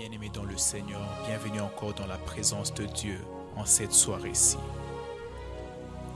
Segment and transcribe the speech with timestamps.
[0.00, 3.18] Bien-aimés dans le Seigneur, bienvenue encore dans la présence de Dieu
[3.54, 4.56] en cette soirée-ci.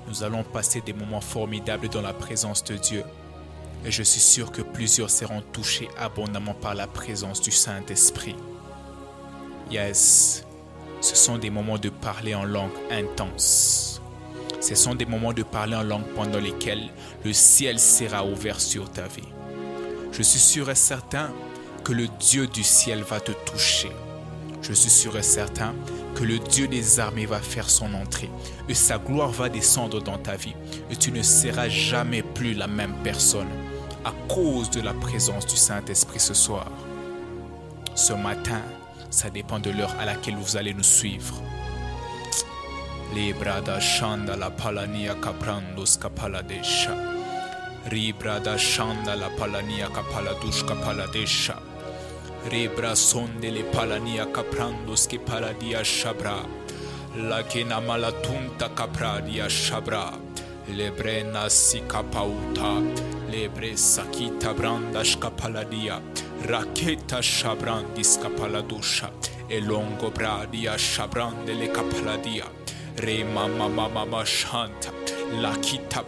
[0.09, 3.05] Nous allons passer des moments formidables dans la présence de Dieu
[3.85, 8.37] et je suis sûr que plusieurs seront touchés abondamment par la présence du Saint-Esprit.
[9.71, 10.47] Yes,
[11.03, 14.01] ce sont des moments de parler en langue intense.
[14.63, 16.89] Ce sont des moments de parler en langue pendant lesquels
[17.23, 19.29] le ciel sera ouvert sur ta vie.
[20.11, 21.35] Je suis sûr et certain
[21.85, 23.93] que le Dieu du ciel va te toucher.
[24.63, 25.75] Je suis sûr et certain
[26.15, 28.31] que le Dieu des armées va faire son entrée
[28.69, 30.55] et sa gloire va descendre dans ta vie
[30.91, 33.49] et tu ne seras jamais plus la même personne
[34.05, 36.71] à cause de la présence du Saint-Esprit ce soir.
[37.95, 38.63] Ce matin,
[39.11, 41.43] ça dépend de l'heure à laquelle vous allez nous suivre.
[52.51, 56.45] Rebra sonde le palania caprandos que paradia shabra.
[57.17, 60.13] La que namatunta capradia shabra.
[60.69, 62.83] Lebrena si capauta.
[63.31, 66.03] Lebre sakita brandash capaladia.
[66.43, 69.11] Raketa shabrandis capaladusha.
[69.49, 72.45] Elongo bradia shabrande le capaladia.
[72.99, 74.93] Re mama mama shanta.
[75.41, 76.05] La kita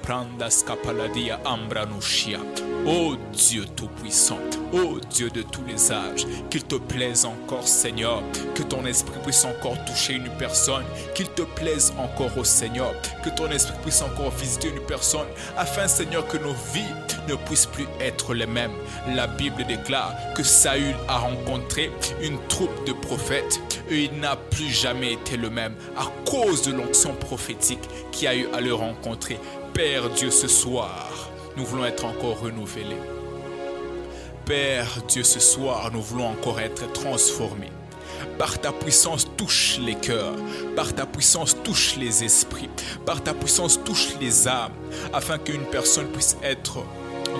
[0.66, 2.38] capaladia ambranushia.
[2.86, 4.38] Ô Dieu Tout-Puissant,
[4.72, 8.22] ô Dieu de tous les âges, qu'il te plaise encore Seigneur,
[8.54, 13.30] que ton esprit puisse encore toucher une personne, qu'il te plaise encore au Seigneur, que
[13.30, 16.94] ton esprit puisse encore visiter une personne, afin Seigneur que nos vies
[17.28, 18.77] ne puissent plus être les mêmes.
[19.16, 21.91] La Bible déclare que Saül a rencontré
[22.22, 23.60] une troupe de prophètes
[23.91, 27.82] et il n'a plus jamais été le même à cause de l'onction prophétique
[28.12, 29.16] qui a eu à le rencontrer.
[29.75, 31.11] Père Dieu ce soir,
[31.56, 32.97] nous voulons être encore renouvelés.
[34.45, 37.72] Père Dieu, ce soir, nous voulons encore être transformés.
[38.39, 40.37] Par ta puissance, touche les cœurs.
[40.77, 42.71] Par ta puissance, touche les esprits.
[43.05, 44.72] Par ta puissance, touche les âmes.
[45.12, 46.78] Afin qu'une personne puisse être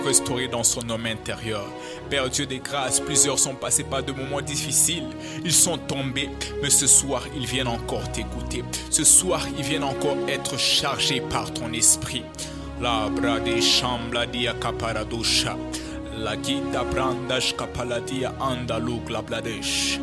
[0.07, 1.65] restaurée dans son homme intérieur.
[2.09, 5.09] Père Dieu des grâces, plusieurs sont passés par de moments difficiles.
[5.43, 6.29] Ils sont tombés,
[6.61, 8.63] mais ce soir, ils viennent encore t'écouter.
[8.89, 12.23] Ce soir, ils viennent encore être chargés par ton esprit.
[12.79, 15.57] La brade shambla dia kaparadusha.
[16.17, 19.99] La gita brandash kapaladia andaluk la bladesh.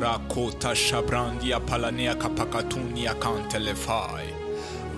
[0.00, 4.26] Rakota shabrandia palanea kapakatunia kantelefai.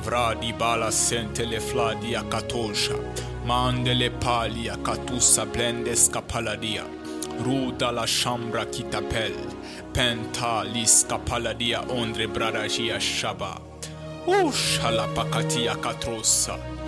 [0.03, 3.30] Vradi bala sentele fladia katosha.
[3.47, 6.85] Mandele palia katusa blendeska paladia.
[7.45, 9.33] Ruda la shambra kitapel.
[9.93, 13.70] Penta liska paladia ondre bradagia shaba.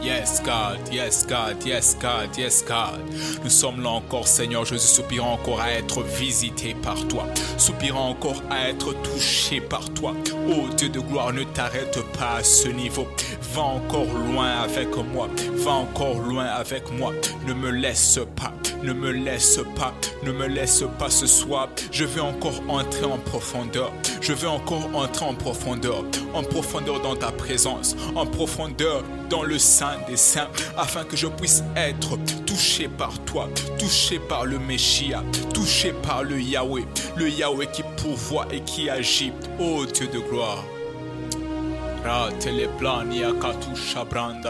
[0.02, 3.00] Yes, God, yes, God, yes, God, yes, God.
[3.44, 7.24] Nous sommes là encore, Seigneur Jésus, soupirant encore à être visité par toi,
[7.56, 10.12] soupirant encore à être touché par toi.
[10.48, 13.06] Oh Dieu de gloire, ne t'arrête pas à ce niveau.
[13.54, 15.28] Va encore loin avec moi,
[15.64, 17.12] va encore loin avec moi.
[17.46, 21.68] Ne me laisse pas, ne me laisse pas, ne me laisse pas ce soir.
[21.90, 23.92] Je veux encore entrer en profondeur.
[24.20, 26.04] Je veux encore entrer en profondeur,
[26.34, 31.26] en profondeur dans ta présence, en profondeur dans le sein des saints, afin que je
[31.26, 33.48] puisse être touché par toi,
[33.78, 35.22] touché par le Messia,
[35.54, 36.84] touché par le Yahweh,
[37.16, 39.32] le Yahweh qui pourvoit et qui agit.
[39.58, 40.64] Ô Dieu de gloire.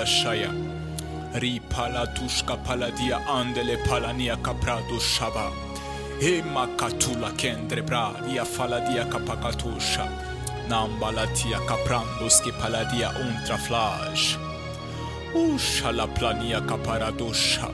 [0.04, 0.72] Shaya.
[1.34, 5.50] Ripalatushka paladiya andele palania capradu shaba.
[6.20, 10.06] ema katula kendre bradia faladia capakatusha.
[10.69, 14.37] Nambalatia capranduski paladia untraflage.
[15.34, 17.71] Usha la plania caparadusha.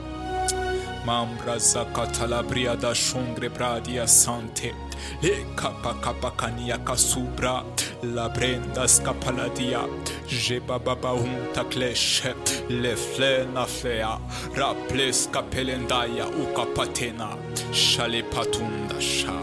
[1.05, 4.73] Mambraza catalabria da shungre bradia sante.
[5.21, 7.63] Le capacapacania casubra.
[8.01, 9.81] La brenda scapaladia.
[10.25, 12.33] Jeba baba unta kleshe.
[12.69, 14.17] Le flena flea.
[14.55, 17.37] Raples capelendaya ukapatena.
[17.73, 19.33] Shale patunda sha.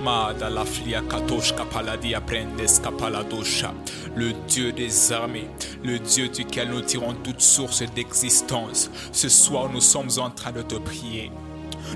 [0.00, 3.74] Mada la flia katoshka paladia prendes kapaladosha.
[4.14, 5.48] Le Dieu des armées,
[5.82, 8.90] le Dieu duquel nous tirons toute source d'existence.
[9.10, 11.32] Ce soir, nous sommes en train de te prier.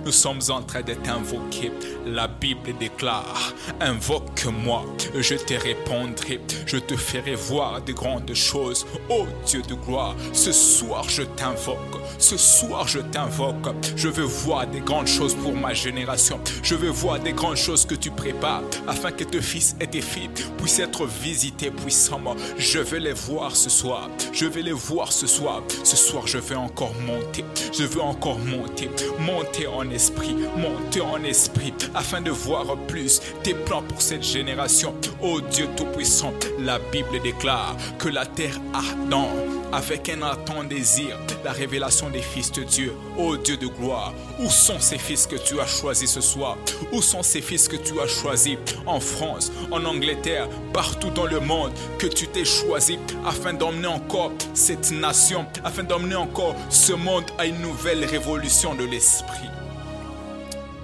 [0.05, 1.73] Nous sommes en train de t'invoquer.
[2.07, 4.85] La Bible déclare, invoque-moi,
[5.19, 8.87] je te répondrai, je te ferai voir de grandes choses.
[9.09, 13.75] Ô Dieu de gloire, ce soir je t'invoque, ce soir je t'invoque.
[13.97, 16.41] Je veux voir des grandes choses pour ma génération.
[16.63, 20.01] Je veux voir des grandes choses que tu prépares afin que tes fils et tes
[20.01, 22.37] filles puissent être visités puissamment.
[22.59, 24.09] Je veux les voir ce soir.
[24.33, 25.63] Je veux les voir ce soir.
[25.85, 27.45] Ce soir, je veux encore monter.
[27.73, 28.91] Je veux encore monter.
[29.19, 34.95] Monter en esprit, monter en esprit, afin de voir plus tes plans pour cette génération.
[35.23, 39.31] Ô Dieu Tout-Puissant, la Bible déclare que la terre ardent
[39.73, 42.93] avec un ardent désir la révélation des fils de Dieu.
[43.17, 46.57] Ô Dieu de gloire, où sont ces fils que tu as choisis ce soir?
[46.93, 51.41] Où sont ces fils que tu as choisis en France, en Angleterre, partout dans le
[51.41, 57.27] monde que tu t'es choisi afin d'emmener encore cette nation, afin d'emmener encore ce monde
[57.39, 59.51] à une nouvelle révolution de l'esprit?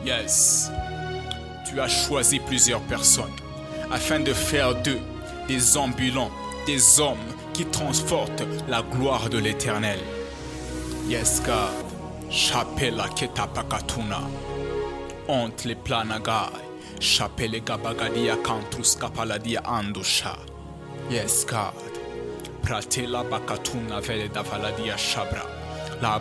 [0.04, 0.70] Yes,
[1.64, 3.30] tu as choisi plusieurs personnes
[3.90, 5.00] afin de faire d'eux
[5.46, 6.30] des ambulants,
[6.66, 7.18] des hommes
[7.52, 9.98] qui transportent la gloire de l'éternel.
[11.08, 11.84] Yes, God.
[12.30, 14.20] Chapela ketapakatuna.
[15.28, 16.52] Ont le planagai.
[17.00, 20.36] Chapele gabagadia cantrus kapaladia andusha.
[21.10, 21.74] Yes, God.
[22.62, 25.61] Pratela bakatuna vele davaladia shabra.
[26.02, 26.20] La.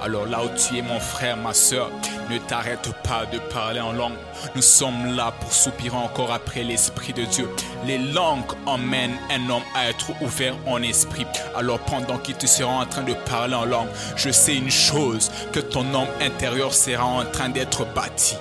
[0.00, 1.90] Alors là où tu es mon frère, ma soeur,
[2.30, 4.14] ne t'arrête pas de parler en langue.
[4.54, 7.48] Nous sommes là pour soupirer encore après l'Esprit de Dieu.
[7.84, 11.26] Les langues emmènent un homme à être ouvert en esprit.
[11.56, 15.32] Alors pendant qu'il te sera en train de parler en langue, je sais une chose,
[15.52, 18.36] que ton homme intérieur sera en train d'être bâti.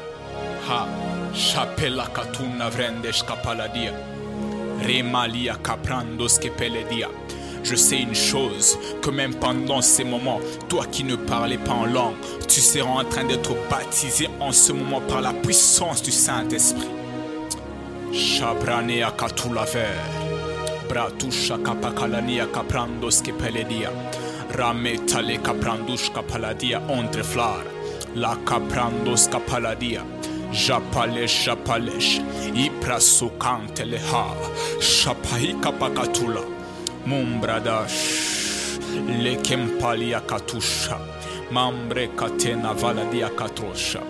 [0.69, 0.88] Ha,
[1.33, 3.94] chapela katuna vrendesh kapaladia.
[4.85, 7.07] Remalia kaprandos kepeledia.
[7.63, 11.85] Je sais une chose, que même pendant ces moments, toi qui ne parlais pas en
[11.85, 12.15] langue,
[12.47, 16.89] tu seras en train d'être baptisé en ce moment par la puissance du Saint-Esprit.
[24.57, 27.23] Rametale kaprandush kapaladia entre
[28.15, 30.03] la kaprandos kapaladia.
[30.51, 32.19] Japalesh, japalesh,
[32.53, 34.35] iprasukante leha,
[34.81, 36.60] shapai kapakatula.
[37.06, 38.77] Mumbradash,
[39.24, 41.00] Lekempalia Katusha,
[41.51, 44.01] Mambre Katena Valadia Katrosha,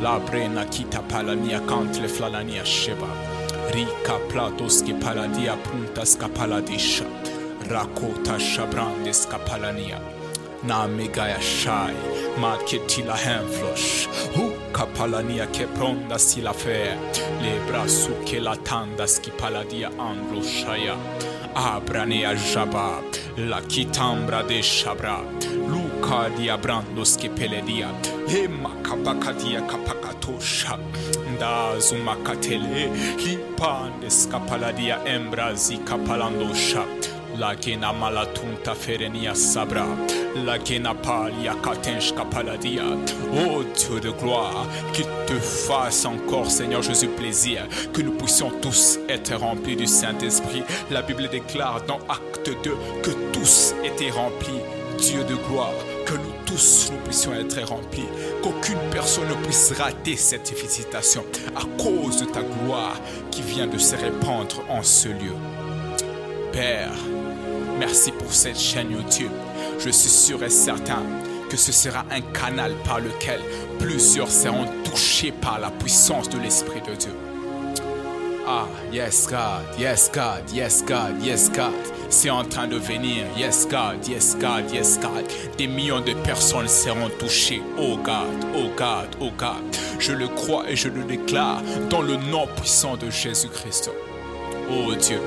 [0.00, 3.06] Labrena Kita Palania Kantle Flalania Sheba,
[3.74, 7.04] Rika Platoski Paladia Puntas Kapaladisha,
[7.64, 10.00] Rakota Shabrandes Kapalania.
[10.64, 11.94] Na megaya shai,
[12.40, 16.96] ma ketila henflosh, hu kapalania ke pronda sila fe,
[17.40, 20.96] le brasu ke la tandas ki paladia anglo shaya.
[21.54, 23.02] Abranea Jaba,
[23.36, 25.20] la Kitambra de Shabra,
[25.68, 27.88] Luca diabrandos que peledia,
[28.28, 30.78] Hema kapakadia kapakatosha,
[31.38, 35.78] Dazumakatele, Hipandes kapaladia embrazi
[37.38, 39.86] la kena malatunta ferenia sabra,
[40.44, 42.84] la kena palia katensh kapaladia.
[43.34, 48.98] Oh Dieu de gloire, qu'il te fasse encore, Seigneur Jésus, plaisir, que nous puissions tous
[49.08, 50.62] être remplis du Saint-Esprit.
[50.90, 54.60] La Bible déclare dans Acte 2 que tous étaient remplis,
[54.98, 55.72] Dieu de gloire,
[56.06, 58.08] que nous tous nous puissions être remplis,
[58.42, 61.24] qu'aucune personne ne puisse rater cette visitation
[61.54, 62.98] à cause de ta gloire
[63.30, 65.34] qui vient de se répandre en ce lieu.
[66.52, 66.94] Père,
[67.78, 69.30] merci pour cette chaîne YouTube.
[69.78, 71.02] Je suis sûr et certain
[71.48, 73.40] que ce sera un canal par lequel
[73.78, 77.14] plusieurs seront touchés par la puissance de l'Esprit de Dieu.
[78.46, 81.74] Ah, yes God, yes God, yes God, yes God.
[82.10, 83.24] C'est en train de venir.
[83.36, 85.24] Yes God, yes God, yes God.
[85.58, 87.62] Des millions de personnes seront touchées.
[87.78, 89.62] Oh God, oh God, oh God.
[89.98, 93.90] Je le crois et je le déclare dans le nom puissant de Jésus-Christ.
[94.70, 95.20] Oh Dieu,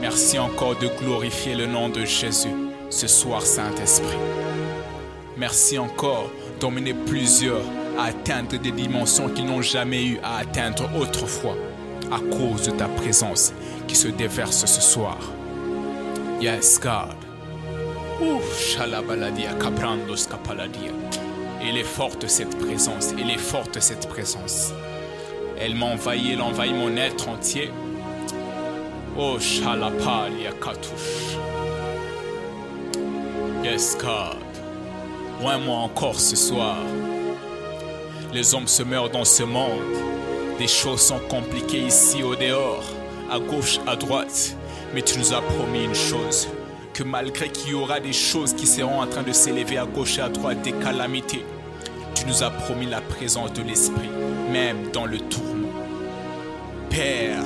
[0.00, 4.18] merci encore de glorifier le nom de Jésus ce soir, Saint-Esprit.
[5.36, 6.30] Merci encore
[6.60, 7.62] d'emmener plusieurs
[7.98, 11.56] à atteindre des dimensions qu'ils n'ont jamais eu à atteindre autrefois
[12.10, 13.52] à cause de ta présence
[13.86, 15.18] qui se déverse ce soir.
[16.40, 17.14] Yes, God.
[21.62, 24.72] Elle est forte cette présence, elle est forte cette présence.
[25.58, 27.70] Elle m'envahit, elle envahit mon être entier.
[29.16, 31.36] Oh, shalapalia katouche.
[33.62, 34.38] Yes, God.
[35.40, 36.78] Loin moi encore ce soir.
[38.32, 39.82] Les hommes se meurent dans ce monde.
[40.58, 42.84] Des choses sont compliquées ici au dehors,
[43.30, 44.56] à gauche, à droite.
[44.94, 46.48] Mais tu nous as promis une chose,
[46.94, 50.16] que malgré qu'il y aura des choses qui seront en train de s'élever à gauche
[50.16, 51.44] et à droite, des calamités,
[52.14, 54.08] tu nous as promis la présence de l'Esprit,
[54.50, 55.68] même dans le tourment.
[56.88, 57.42] Père,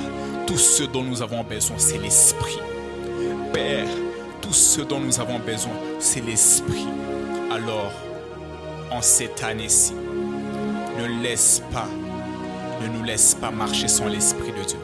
[0.47, 2.61] tout ce dont nous avons besoin, c'est l'Esprit.
[3.53, 3.87] Père,
[4.45, 6.87] tout ce dont nous avons besoin, c'est l'Esprit.
[7.51, 7.93] Alors,
[8.91, 9.95] en cette année-ci,
[10.99, 11.89] ne laisse pas,
[12.83, 14.79] ne nous laisse pas marcher sans l'Esprit de Dieu.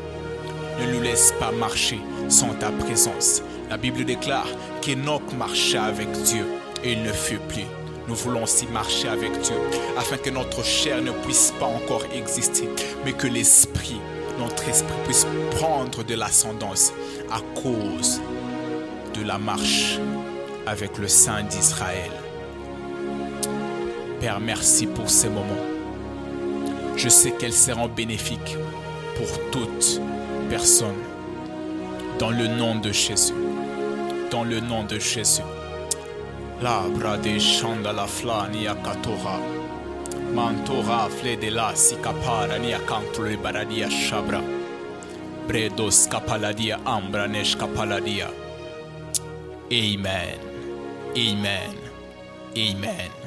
[0.81, 2.01] Ne nous laisse pas marcher
[2.31, 3.43] sans ta présence.
[3.69, 4.49] La Bible déclare
[4.81, 6.47] qu'Enoch marcha avec Dieu
[6.83, 7.67] et il ne fut plus.
[8.09, 9.57] Nous voulons aussi marcher avec Dieu
[9.99, 12.67] afin que notre chair ne puisse pas encore exister,
[13.05, 14.01] mais que l'esprit,
[14.39, 16.95] notre esprit puisse prendre de l'ascendance
[17.31, 18.23] à cause
[19.15, 19.99] de la marche
[20.67, 22.11] avec le Saint d'Israël.
[24.21, 25.67] Père, merci pour ces moments.
[26.97, 28.57] Je sais qu'elles seront bénéfiques
[29.17, 30.01] pour toute
[30.49, 31.03] personne.
[32.19, 33.33] Dans le nom de Jésus.
[34.31, 35.43] Dans le nom de Jésus.
[36.63, 39.39] La brade chanda la flania katora.
[40.35, 44.43] Mantora fle de la sikapara nia kantre baradia shabra.
[45.49, 48.29] Bredos kapaladia ambra nesh kapaladia.
[49.73, 50.39] Amen.
[51.17, 51.77] Amen.
[52.57, 53.20] Amen.